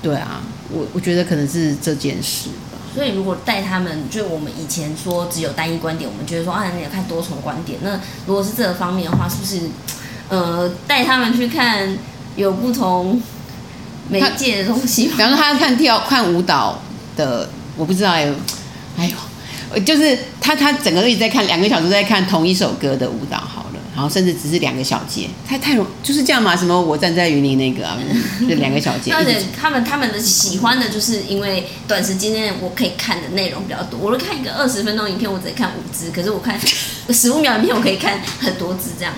[0.00, 2.48] 对啊，我我觉得可能是这件事。
[2.94, 7.78] 所以如果带他们，就我们以前说只有单一观点，我们觉得说啊，你要看多重观点。
[7.82, 9.70] 那如果是这个方面的话，是不是
[10.28, 11.96] 呃带他们去看
[12.36, 13.22] 有不同
[14.08, 15.08] 媒介的东西？
[15.08, 16.78] 比方说他要看跳看舞蹈
[17.16, 18.34] 的，我不知道哎呦，
[18.98, 19.12] 哎
[19.74, 23.66] 呦，就是他他整个一直在看两个小时在看同一首歌的舞蹈，好。
[24.00, 26.56] 然后甚至只是两个小节，太太容就是这样嘛？
[26.56, 27.98] 什么我站在云林那个啊，
[28.48, 29.12] 就两个小节。
[29.12, 34.00] 而且他们他们的喜欢的就是因为短时间内我可以看的内容比较多。
[34.00, 36.58] 我看一个二十分钟影片，我只看五支，可是我看
[37.12, 39.12] 十五秒影片，我可以看很多支这样。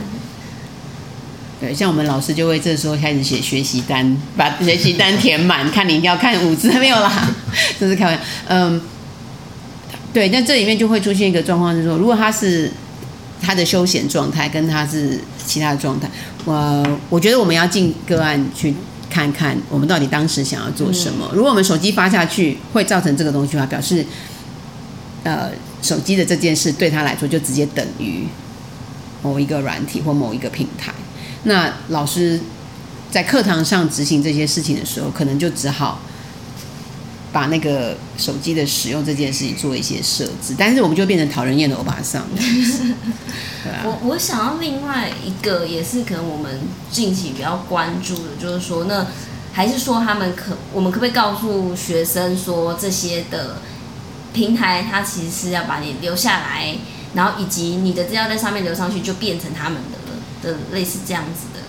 [1.60, 7.30] 对，像我们老师就会这时候开始写学习单，把学习单填满，看你一定要看五支没有啦，
[7.78, 8.20] 这是开玩笑。
[8.48, 8.82] 嗯，
[10.12, 12.68] 对，那这里面就会出现一个状况，就是说，如果他是。
[13.42, 16.08] 他的休闲状态跟他是其他的状态，
[16.44, 18.72] 我我觉得我们要进个案去
[19.10, 21.28] 看看，我们到底当时想要做什么。
[21.34, 24.06] 如果我们手机发下去会造成这个东西的话，表示
[25.24, 25.50] 呃
[25.82, 28.24] 手机的这件事对他来说就直接等于
[29.22, 30.94] 某一个软体或某一个平台。
[31.42, 32.40] 那老师
[33.10, 36.00] 在课堂上执行这些事情的时候，可能就只好。
[37.32, 42.22] 把那个手机的使用这件事情做一些设置，但是我们就变成讨人厌的欧巴桑。
[42.36, 49.06] 对啊，我我想要另外一个也是可能我们近期比较关注的，就是说，那
[49.52, 53.62] 还是说他们可我们可不可以告诉学生说，这些的
[54.34, 56.76] 平台它其实是要把你留下来，
[57.14, 61.60] 然后以及你的资料在上面留上去就变成他们的了的类似这样子的。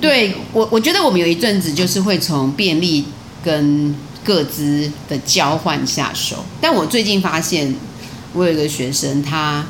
[0.00, 3.06] 对我，我觉得我们有一阵子就是会从便利
[3.42, 3.92] 跟。
[4.24, 7.74] 各自的交换下手，但我最近发现，
[8.32, 9.64] 我有一个学生，他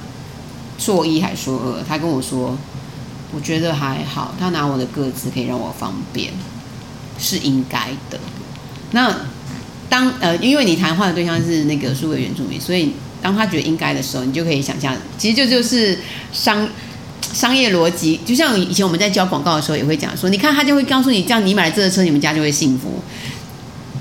[0.78, 2.56] 说一还说二，他跟我说，
[3.34, 6.32] 我觉得还好，他拿我的个资可以让我方便，
[7.18, 8.20] 是应该的。
[8.90, 9.14] 那
[9.88, 15.98] 当呃，因为你谈话的对象是那个数位原住民，所以当他觉得应该的时候，你就可以想象，其实就就是
[16.32, 16.68] 商
[17.32, 23.02] 商业逻辑，就像以前我们在教广告的时候也会讲说，你看他就会告诉你，这样你买了这个车，你们家就会幸福。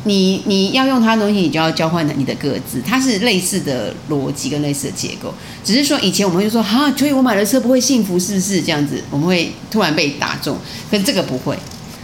[0.03, 5.31] 你你要用他的东西，你就要交换你的个资，它是类似的逻辑跟类似的结构，
[5.63, 8.99] 只是说以前我们会说哈，所以我买了车不会幸福，是不是这样子？
[9.11, 10.57] 我们会突然被打中，
[10.89, 11.55] 可是这个不会，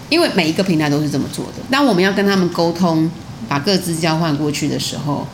[0.09, 1.53] 因为每一个平台都是这么做的。
[1.71, 3.09] 当我们要跟他们沟通，
[3.47, 5.27] 把个资交换过去的时候，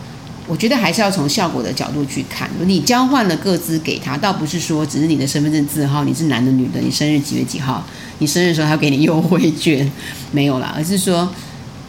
[0.47, 2.49] 我觉得还是要从效果的角度去看。
[2.65, 7.85] 你交换了个资给他，倒不是说只是你的身份证字号，你是男的女的，你生日几月几号，
[8.19, 9.91] 你生日的时候他给你优惠券，
[10.31, 11.29] 没有啦，而是说。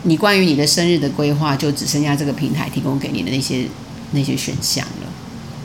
[0.05, 3.67] 你关于你的生日的规划，就只剩下这个平台提供给你的那些
[4.13, 5.13] 那些选项了。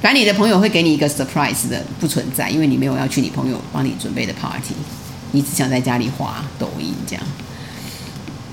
[0.02, 4.74] 反正你的朋友会给你一个 surprise 的，不存在，因为你没有要去你朋友帮你准备的 party，
[5.34, 7.24] 你只想在家里滑抖音这样。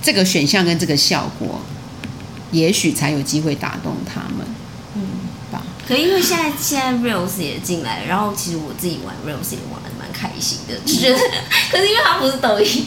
[0.02, 1.60] 这个选项跟这个效果，
[2.50, 4.44] 也许才有机会打动他们。
[4.96, 5.02] 嗯，
[5.52, 5.62] 吧。
[5.86, 11.18] 可因为现在现在 Reels 也进来了，然后其实我自己玩 Reels 也玩的蛮开心的，就觉得，
[11.70, 12.86] 可是因为它不是抖音。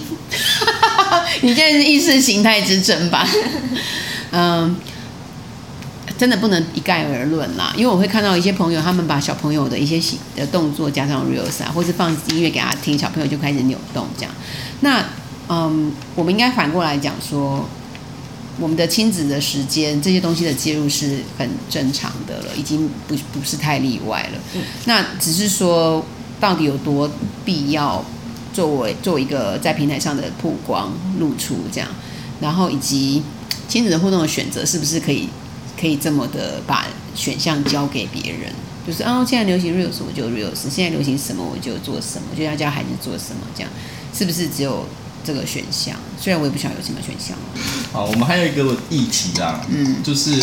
[1.41, 3.28] 你现在是意识形态之争吧？
[4.32, 4.75] 嗯，
[6.17, 7.73] 真的不能一概而论啦。
[7.78, 10.02] 因为我会看到一些朋友，他们把小朋友的一些
[10.36, 14.32] 的动作加上 reels 啊，或是放音乐给他听，小朋友就开始扭动这样。
[14.82, 15.04] 那
[15.47, 17.67] 嗯，我们应该反过来讲说，
[18.60, 24.62] 我们的亲子的时间这些东西的介入是很正常的了，已经不不是太例外了。
[24.86, 26.06] 那只是说，
[26.39, 27.10] 到底有多
[27.45, 28.04] 必要？
[28.60, 31.88] 作为做一个在平台上的曝光露出这样，
[32.41, 33.24] 然后以及
[33.69, 35.30] 亲子的互动的选择，是不是可以
[35.80, 38.52] 可以这么的把选项交给别人？
[38.86, 43.72] 就是哦，现在流行 reels 我就 reels，现在流行什么我就做什么，就要教孩子做什么这样，
[44.13, 44.86] 是不是只有
[45.24, 45.95] 这个选项？
[46.19, 47.38] 虽然我也不晓得有什么选项。
[47.93, 50.38] 好，我们还有一个议题啦，嗯，就是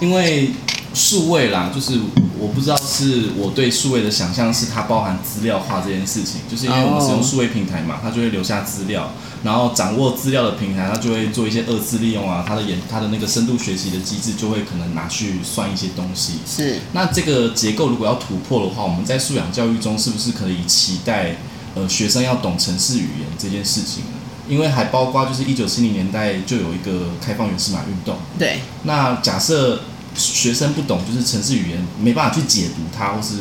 [0.00, 0.48] 因为。
[0.92, 1.98] 数位啦，就是
[2.38, 9.12] 我不知道是我对数位的想象是它包含资料化这件事情，就是因为我们使用数位平台嘛，它就会留下资料，
[9.44, 16.38] 然后掌握资料的平台，它就会做一些二次利用啊，它的研它的那个深度学习的机制就会可能拿去算一些东西。
[16.46, 21.36] 是，那这个结构如果要突破的话，我们在素养教育中是不是可以期待
[21.74, 24.18] 呃学生要懂程式语言这件事情呢？
[24.48, 28.16] 因为还包括就是一九七零年代就有一个开放源码运动。
[28.38, 29.82] 对，那假设。
[30.14, 33.36] 学生不懂就是程式语言，没办法去解读它，或是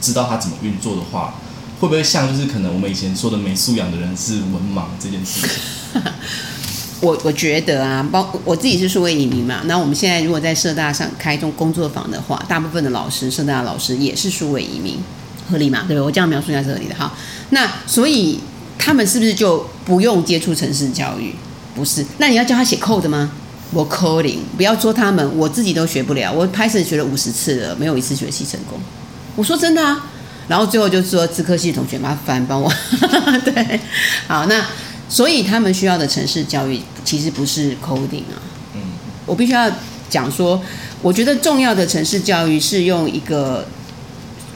[0.00, 1.34] 知道它怎么运作的话，
[1.80, 6.02] 会不会像就是可能我们以前说的没素养的人是文盲这件事情？
[7.00, 14.98] 我我觉得啊，包我自己是数位移民嘛，那我们现在如果在社大上开这种工作坊的话，大部分的老师，社大的老师也是数位移民，
[15.50, 15.80] 合理嘛？
[15.80, 16.00] 对不对？
[16.00, 17.12] 我这样描述一下是合理的哈。
[17.50, 18.40] 那所以
[18.78, 21.34] 他们是不是就不用接触城市教育？
[21.74, 23.30] 不是，那你要教他写 code 吗？
[23.74, 26.32] 我 coding，不要说他们，我自己都学不了。
[26.32, 28.78] 我 Python 学了五十次了，没有一次学习成功。
[29.34, 30.06] 我说真的啊，
[30.46, 32.72] 然后最后就说资科系同学麻烦帮我。
[33.44, 33.80] 对，
[34.28, 34.64] 好，那
[35.08, 38.38] 所以他们需要的城市教育其实不是 coding 啊。
[38.74, 38.80] 嗯，
[39.26, 39.68] 我必须要
[40.08, 40.62] 讲说，
[41.02, 43.66] 我觉得重要的城市教育是用一个，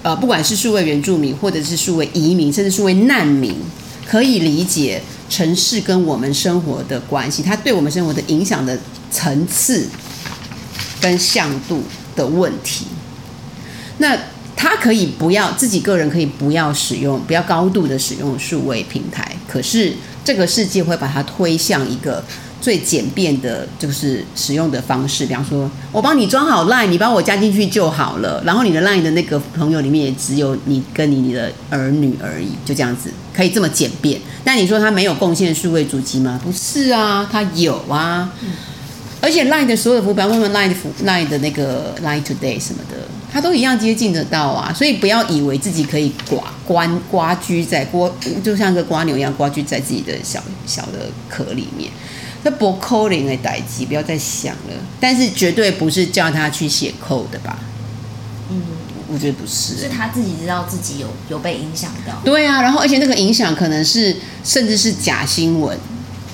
[0.05, 3.57] 呃，不管是数位原住民，或者是数位移民，甚至数位难民，
[4.07, 8.79] 可以理解城市跟我们生活的关系，它对我们生活的影响的。
[9.11, 9.89] 层次
[11.01, 11.83] 跟向度
[12.15, 12.85] 的问题，
[13.97, 14.15] 那
[14.55, 22.23] 他可以不要自己个人可以不要使用，不要高度的使用数位平台，可是这个世界会把它推向一个
[22.61, 25.25] 最简便的，就是使用的方式。
[25.25, 28.43] 比方说，我帮你装好 Line，你帮我加进去就好了。
[28.45, 34.21] 然后你的 Line 的那个朋友里面也只有你跟你你的儿女而已，就这样子可以这么简便。
[34.45, 36.41] 但你说他没有贡献数位主机吗？
[36.43, 38.33] 不是啊，他有啊。
[39.21, 42.97] 而且 Line 的所有服务，比方说 Line 的服 Line 的那个 Line Today 什么的，
[43.33, 44.73] 他都一样接近得到啊。
[44.73, 51.91] 所以不要以为自己可以寡关蜗居在锅，就像个瓜牛一样瓜居在自己的小小的壳里面。
[52.43, 54.75] 那不扣零的代际，不要再想了。
[55.01, 57.59] 但是绝对不是叫他去写 code 的吧？
[58.51, 58.63] 嗯，
[59.13, 62.21] 我觉得不是，是他自己知道自己有有被影响到。
[62.25, 65.79] 对啊，然后而且那个影响可能是甚至是假新闻。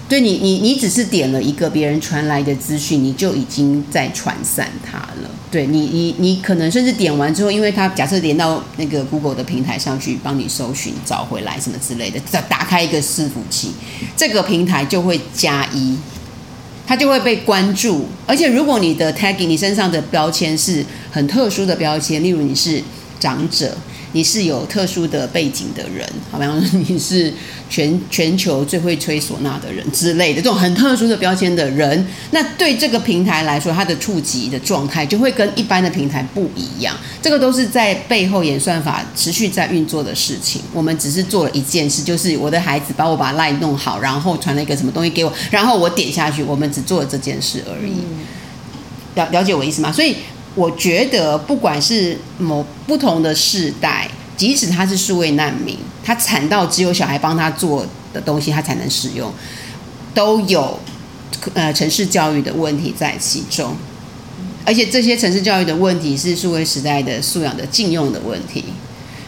[0.06, 5.30] 对你，你你只是点了一个别人传来的资讯，你就已经在传散它了。
[5.50, 13.70] 对你，你你可能甚至点完之后，因为它假设连到那个 Google 的平台上去帮你搜寻找回来什么之类的，再打开一个伺服器，
[14.14, 15.96] 这个平台就会加一，
[16.86, 18.06] 它就会被关注。
[18.26, 22.82] 而且如果你的 tagging，你身上的标签是很特殊的标签，例如你是
[23.18, 23.74] 长者，
[24.14, 27.34] 你是有特殊的背景的人，好比方说你是
[27.68, 36.96] 全全球最会吹唢呐的人之类的这种很特殊的标签的人，那对这个平台来说，它的触及的状态就会跟一般的平台不一样。
[37.20, 40.62] 这个都是在背后演算法持续在运作的事情。
[40.72, 47.94] 我们只是做了一件事，就是我的孩子帮我把赖弄好，然后传了一个什么东西给我，然后我点下去，我们只做了这件事而已。
[49.16, 49.90] 了了解我意思吗？
[49.90, 50.14] 所以。
[50.54, 59.32] 我觉得，不管是某不同的世代，即使他是数位难民，他惨到只有小孩帮他做的东西，他才能使用，
[60.14, 60.78] 都有
[61.54, 63.74] 呃城市教育的问题在其中。
[64.64, 68.64] 而且这些城市教育的问题是数位时代的素养的禁用的问题，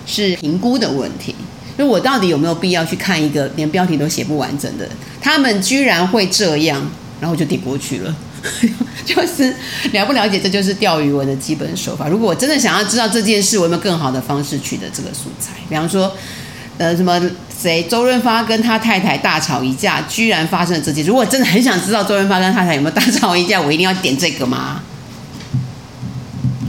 [0.06, 1.34] 是评估的问题。
[1.76, 4.88] 就我到底有没有必要去看一个连标题都写不完整的？
[5.20, 8.16] 他们居然会这样，然后就顶过去了。
[9.04, 9.54] 就是
[9.92, 12.08] 了不了解，这就是钓鱼文的基本手法。
[12.08, 15.52] 如果我真的想要知道这件事，我有没有更好的方式取得这个素材？
[15.68, 16.12] 比方说，
[16.78, 17.20] 呃，什么
[17.56, 21.04] 谁周润发跟他太太大吵一架，居然发生了这件。
[21.06, 24.82] 如果真的很想知道周润发跟他太太有没有大吵一架，我一定要点这个吗？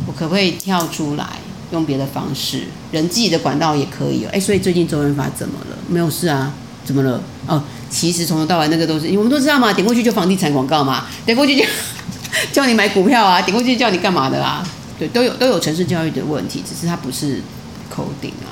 [0.06, 1.26] 我可不可以跳出来
[1.72, 2.64] 用别的方式？
[2.92, 4.30] 人际的管道也可以哦。
[4.32, 5.78] 哎，所以最近周润发怎么了？
[5.88, 6.54] 没有事啊？
[6.86, 7.22] 怎么了？
[7.48, 7.64] 哦。
[7.90, 11.66] 其实从头到尾那个都是，我们都知道嘛，点过去就房地产广告嘛，点过去就
[12.52, 14.68] 叫你买股票啊，点过去叫你干嘛的啊？
[15.00, 17.42] 对，都有都有城市教育的问题，只是它不是
[17.90, 18.52] coding 啊，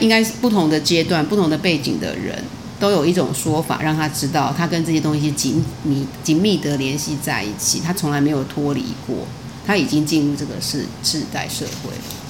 [0.00, 2.42] 应该是不同的阶段、不同的背景的人
[2.80, 9.18] 都有一种说法，让他知道他跟这些东西紧密紧密的联系在一起，他从来没有脱离过，
[9.64, 12.21] 他已经进入这个世世代社会了。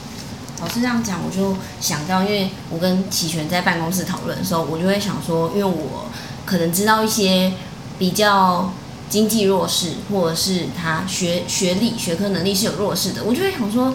[0.62, 6.06] 老师这样讲，我就想到，因为我跟启全在办公室讨论的时候，我就会想说，因为我。
[6.44, 7.52] 可能知道一些
[8.00, 8.72] 比较
[9.08, 13.94] 经济弱势，或者是他学学历、学科能力是有弱势的，我就会想说，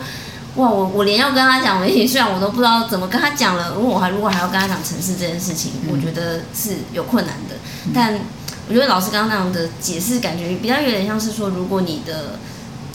[0.56, 3.74] 哇，我我连要跟他讲媒体素养，我都不知道怎么跟他讲了。
[3.76, 7.58] 如果我还如果还要跟他讲城市这件事情，我觉得是有困难的。
[7.94, 8.18] 但
[8.70, 12.40] 我觉得老师刚刚那样的解释，感觉比较有点像是说，如果你的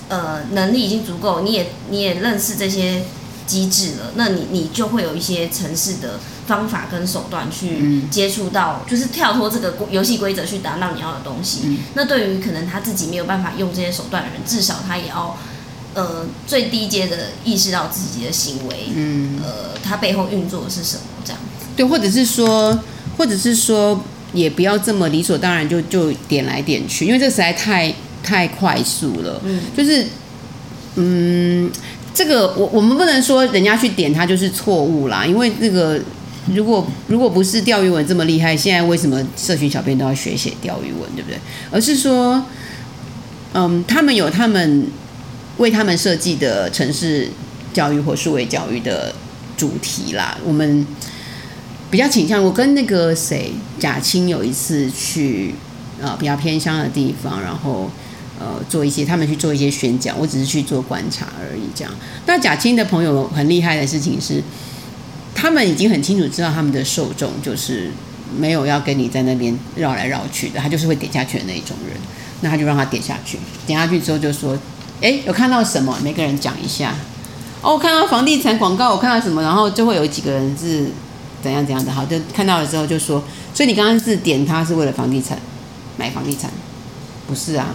[0.08, 3.04] 呃能力已经足够，你也你也认识这些
[3.46, 6.18] 机制了，那你你就会有一些城市的。
[6.44, 11.60] 方法跟手段去接触到，就是跳脱这个游戏规则去达到你要的东西。
[11.64, 15.38] 嗯、那对于可能他自己没有办法用这些手段的人，至少他也要
[15.94, 21.66] 呃最低阶的意识到自己的行为，嗯，呃，他背后运作的是什么这样子。
[21.76, 22.76] 对，或者是说，
[23.16, 24.02] 或者是说，
[24.34, 29.40] 也不要这么理所当然就就点来点去，因为这实在太太快速了。
[29.44, 30.06] 嗯，就是
[30.96, 31.70] 嗯，
[32.14, 36.00] 这个我我们不能说人家去点他就是错误啦，因为那个。
[36.52, 41.38] 如果如果不是钓鱼文这么厉害，现在为什么社群小编都要学写钓鱼文，对不对？
[41.70, 42.44] 而是说，
[43.54, 44.88] 嗯，他们有他们
[45.58, 47.28] 为他们设计的城市
[47.72, 49.14] 教育或数位教育的
[49.56, 50.36] 主题啦。
[50.44, 50.84] 我们
[51.92, 55.54] 比较倾向，我跟那个谁贾青有一次去
[56.00, 57.88] 呃比较偏乡的地方，然后
[58.42, 61.62] 呃做一些他们去做一些宣讲，我只是去做观察而已。
[61.74, 61.92] 这样，
[62.26, 64.42] 那贾青的朋友很厉害的事情是。
[65.34, 67.90] 他们已经很清楚知道他们的受众就是
[68.36, 71.96] 没有要跟你在那边绕来绕去的，他就是会点下去的那一种人。
[72.42, 74.56] 那他就让他点下去，点下去之后就说
[75.00, 75.98] ：“哎，有看到什么？
[76.04, 76.94] 每个人讲一下。
[77.62, 79.40] 哦，我看到房地产广告，我看到什么？
[79.40, 80.90] 然后就会有几个人是
[81.42, 81.90] 怎样怎样的。
[81.90, 83.24] 好，就看到了之后就说：
[83.54, 85.38] 所以你刚刚是点他是为了房地产，
[85.96, 86.50] 买房地产？
[87.26, 87.74] 不是啊。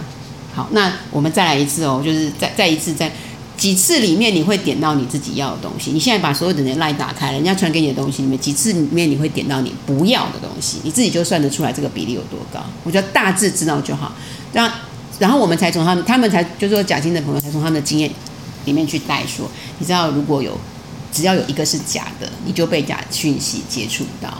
[0.58, 3.08] 好，那我们再来一次哦，就是再再一次再。”
[3.56, 5.90] 几次里面你会点到你自己要的东西？
[5.90, 10.78] 你现在把所有的人 LINE 打开，人家传给你的东西里面，几次里面你会点到你不要的东西？
[10.84, 12.60] 你自己就算得出来这个比例有多高？
[12.84, 14.12] 我觉得大致知道就好。
[14.52, 14.76] 然后，
[15.18, 18.08] 然后我们才从他们，他们才就是说贾青的朋友才从他们的经验
[18.64, 20.56] 里面去带说，你知道如果有
[21.12, 24.32] 只要有一个是假的，你就被假讯息接触到。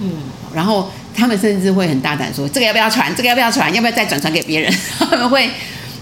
[0.00, 0.10] 嗯，
[0.52, 3.14] 然后他们甚至会很大胆说，这个要不要传？
[3.14, 3.72] 这个要不要传？
[3.72, 4.72] 要不要再转传给别人？
[4.98, 5.48] 他们会。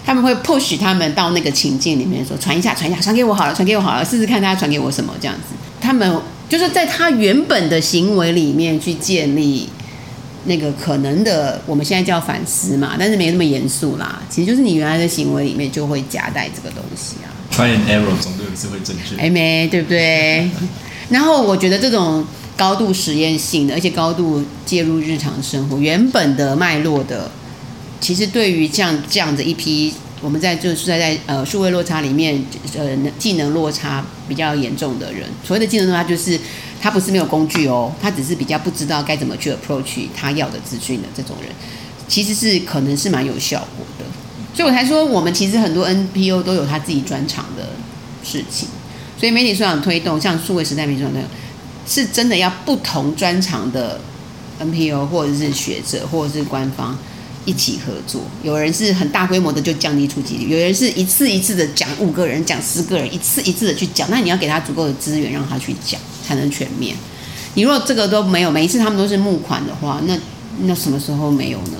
[0.05, 5.55] 他们会 push 他们到那个情境里面说，传一下，传一下，传给我好了，传给我好了，试试看他传给我什么这样子。
[5.79, 9.69] 他们就是在他原本的行为里面去建立
[10.43, 14.21] 那个可能的，我们现在叫反思嘛，但是没那么严肃啦。
[14.29, 17.31] 其实就是你原来的行为里面就会夹带这个东西啊。
[17.49, 19.15] Try and error 总有一次会正确。
[19.15, 20.49] 哎没对不对？
[21.07, 22.25] 然后我觉得这种
[22.55, 27.29] 高度实验性的，而且高度介入日常生活原本的脉络的。
[27.99, 32.43] 其实对于这样这样的一批，我们在就是在在呃数位落差里面，
[32.77, 36.39] 呃技能落差比较严重的人，所谓的技能落差就是
[36.81, 41.49] 他不是没有工具哦，他只是比较不知道该怎么去 approach 他要的资讯的这种人，
[42.07, 44.05] 其实是可能是蛮有效果的。
[44.53, 47.69] 所以我才说，我们其实很多 NPO 都有他自己专长的
[48.23, 48.67] 事情。
[49.17, 51.29] 所以媒体素养推动，像数位时代媒体素养推动，
[51.87, 53.99] 是真的要不同专长的
[54.59, 56.97] NPO 或者是学者或者是官方
[57.45, 58.21] 一起合作。
[58.41, 64.09] 有人是很大规模的就降低出及率，有人是一次一次的讲五个人讲十个人，一次一次的去讲。
[64.09, 66.95] 那你要给他足够的资源让他去讲，才能全面。
[67.55, 70.17] 你如果这个都没有，每一次他们都是募款的话，那
[70.61, 71.77] 那什么时候没有呢？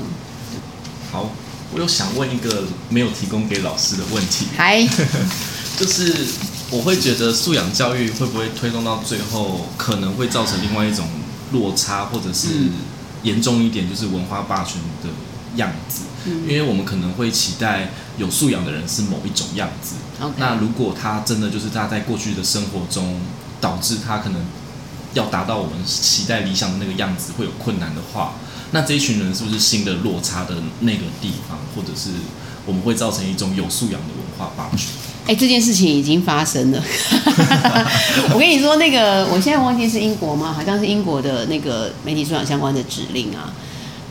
[1.12, 1.32] 好，
[1.74, 4.86] 我又想问一个没有提供给老师的问题，还
[5.78, 6.28] 就是
[6.74, 11.08] 我会觉得素养教育会不会推动到最后，可能会造成另外一种
[11.52, 12.48] 落差，或者是
[13.22, 15.10] 严重一点，就是文化霸权的
[15.56, 16.02] 样子。
[16.26, 19.96] 嗯，因为我们可能会期待有素养的人是某一种样子。
[20.20, 20.32] Okay.
[20.38, 23.22] 那如果他真的就是他在过去的生活中，
[23.62, 24.42] 导致他可能。
[25.14, 28.34] 要达到我们期待理想的那个样子会有困难的话，
[28.74, 32.10] 那这一群人是不是新的落差的那个地方，或者是
[32.66, 34.90] 我们会造成一种有素养的文化霸权？
[35.28, 36.84] 哎、这件事情已经发生了。
[38.34, 40.52] 我跟你说，那个我现在忘记是英国吗？
[40.52, 43.54] 好像是英国的那个媒体素养相关的指令啊。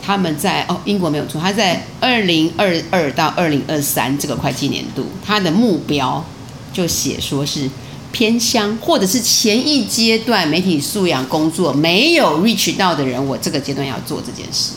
[0.01, 6.25] 他们在哦，英国没有错，他在二零二二到二零二三这个会计年度，他的目标
[6.71, 7.69] 就写说是。
[8.13, 14.73] 偏乡或者是前一阶段媒体素养工作没有 reach 到的人，我这个阶段要做这件事。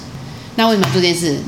[0.56, 1.38] 那为什么做这件事？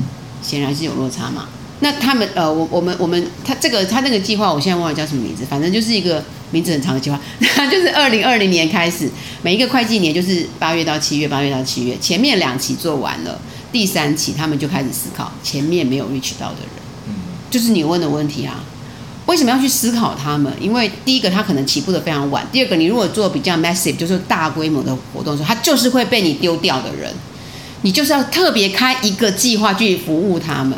[0.41, 1.49] 显然是有落差嘛。
[1.79, 7.19] 那他们呃，我我们我们他这个他那个计划，我现在忘了叫什么名字，反正就是一个名字很长的计划。
[7.57, 9.09] 那就是二零二零年开始，
[9.41, 13.39] 每一个会计年就是八月到七月，八月到七月，前面两期做完了，
[13.71, 17.13] 第三期他们就开始思考前面没有 reach 到的人，嗯，
[17.49, 18.63] 就是你问的问题啊。
[19.29, 20.51] 为什么要去思考他们？
[20.59, 27.13] 因为第一个，他可能起步的非常晚；第二个，你如果做比较 massive，就是大规模的活动的时候，他就是会被你丢掉的人。
[27.83, 30.75] 你就是要特别开一个计划去服务他们。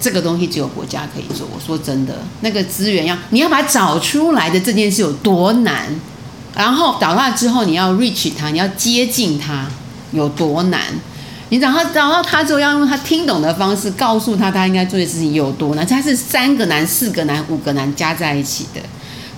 [0.00, 1.46] 这个东西只有国家可以做。
[1.54, 5.86] 我说真的，那个资源要你要把它找出来的这件事有多难，
[6.56, 9.68] 然后找到之后你要 reach 他，你要接近他
[10.10, 10.80] 有多难。
[11.52, 15.86] 你找他找到他之后，要用他听懂的方式告诉他他应该做的事情有多难。
[15.86, 18.80] 他是三个难、四个难、五个难加在一起的，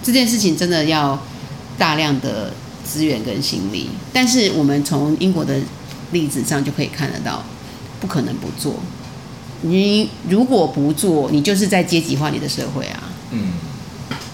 [0.00, 1.20] 这件事情真的要
[1.76, 2.52] 大量的
[2.84, 3.90] 资源跟心力。
[4.12, 5.58] 但是我们从英国的
[6.12, 7.42] 例子上就可以看得到，
[7.98, 8.76] 不可能不做。
[9.62, 13.02] 你如果不做，你就是在阶级化你的社会啊。
[13.32, 13.54] 嗯，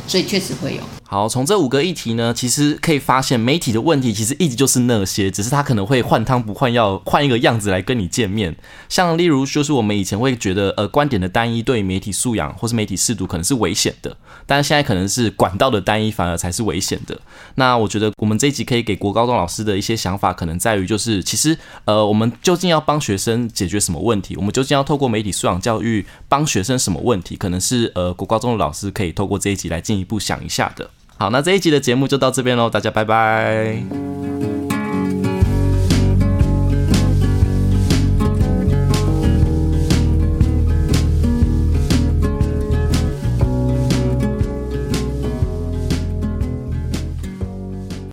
[0.07, 1.00] 所以确实会有。
[1.11, 8.55] 好，从这五个议题呢，其实可以发现，媒体的问题其实一直就是那些，只是他可能会换汤不换药，换一个样子来跟你见面。
[8.89, 17.21] 像例如，就是我们以前会觉得，呃，观点的单一对媒体素养或是媒体识读可能是危险的，但是现在可能是管道的单一反而才是危险的。
[17.57, 24.37] 那我觉得我们这一集可以给国高中老师的一些想法，可能在于就是，其实呃，我们究竟要帮学生解决什么问题？
[24.37, 27.35] 我们究竟要透过媒体素养教育帮学生什么问题？
[27.35, 30.89] 可能是呃，国高中的老师可以透过这一集来进一步想一下的。
[31.21, 33.83] 好，那这一集的节目就到这边喽，大家拜拜。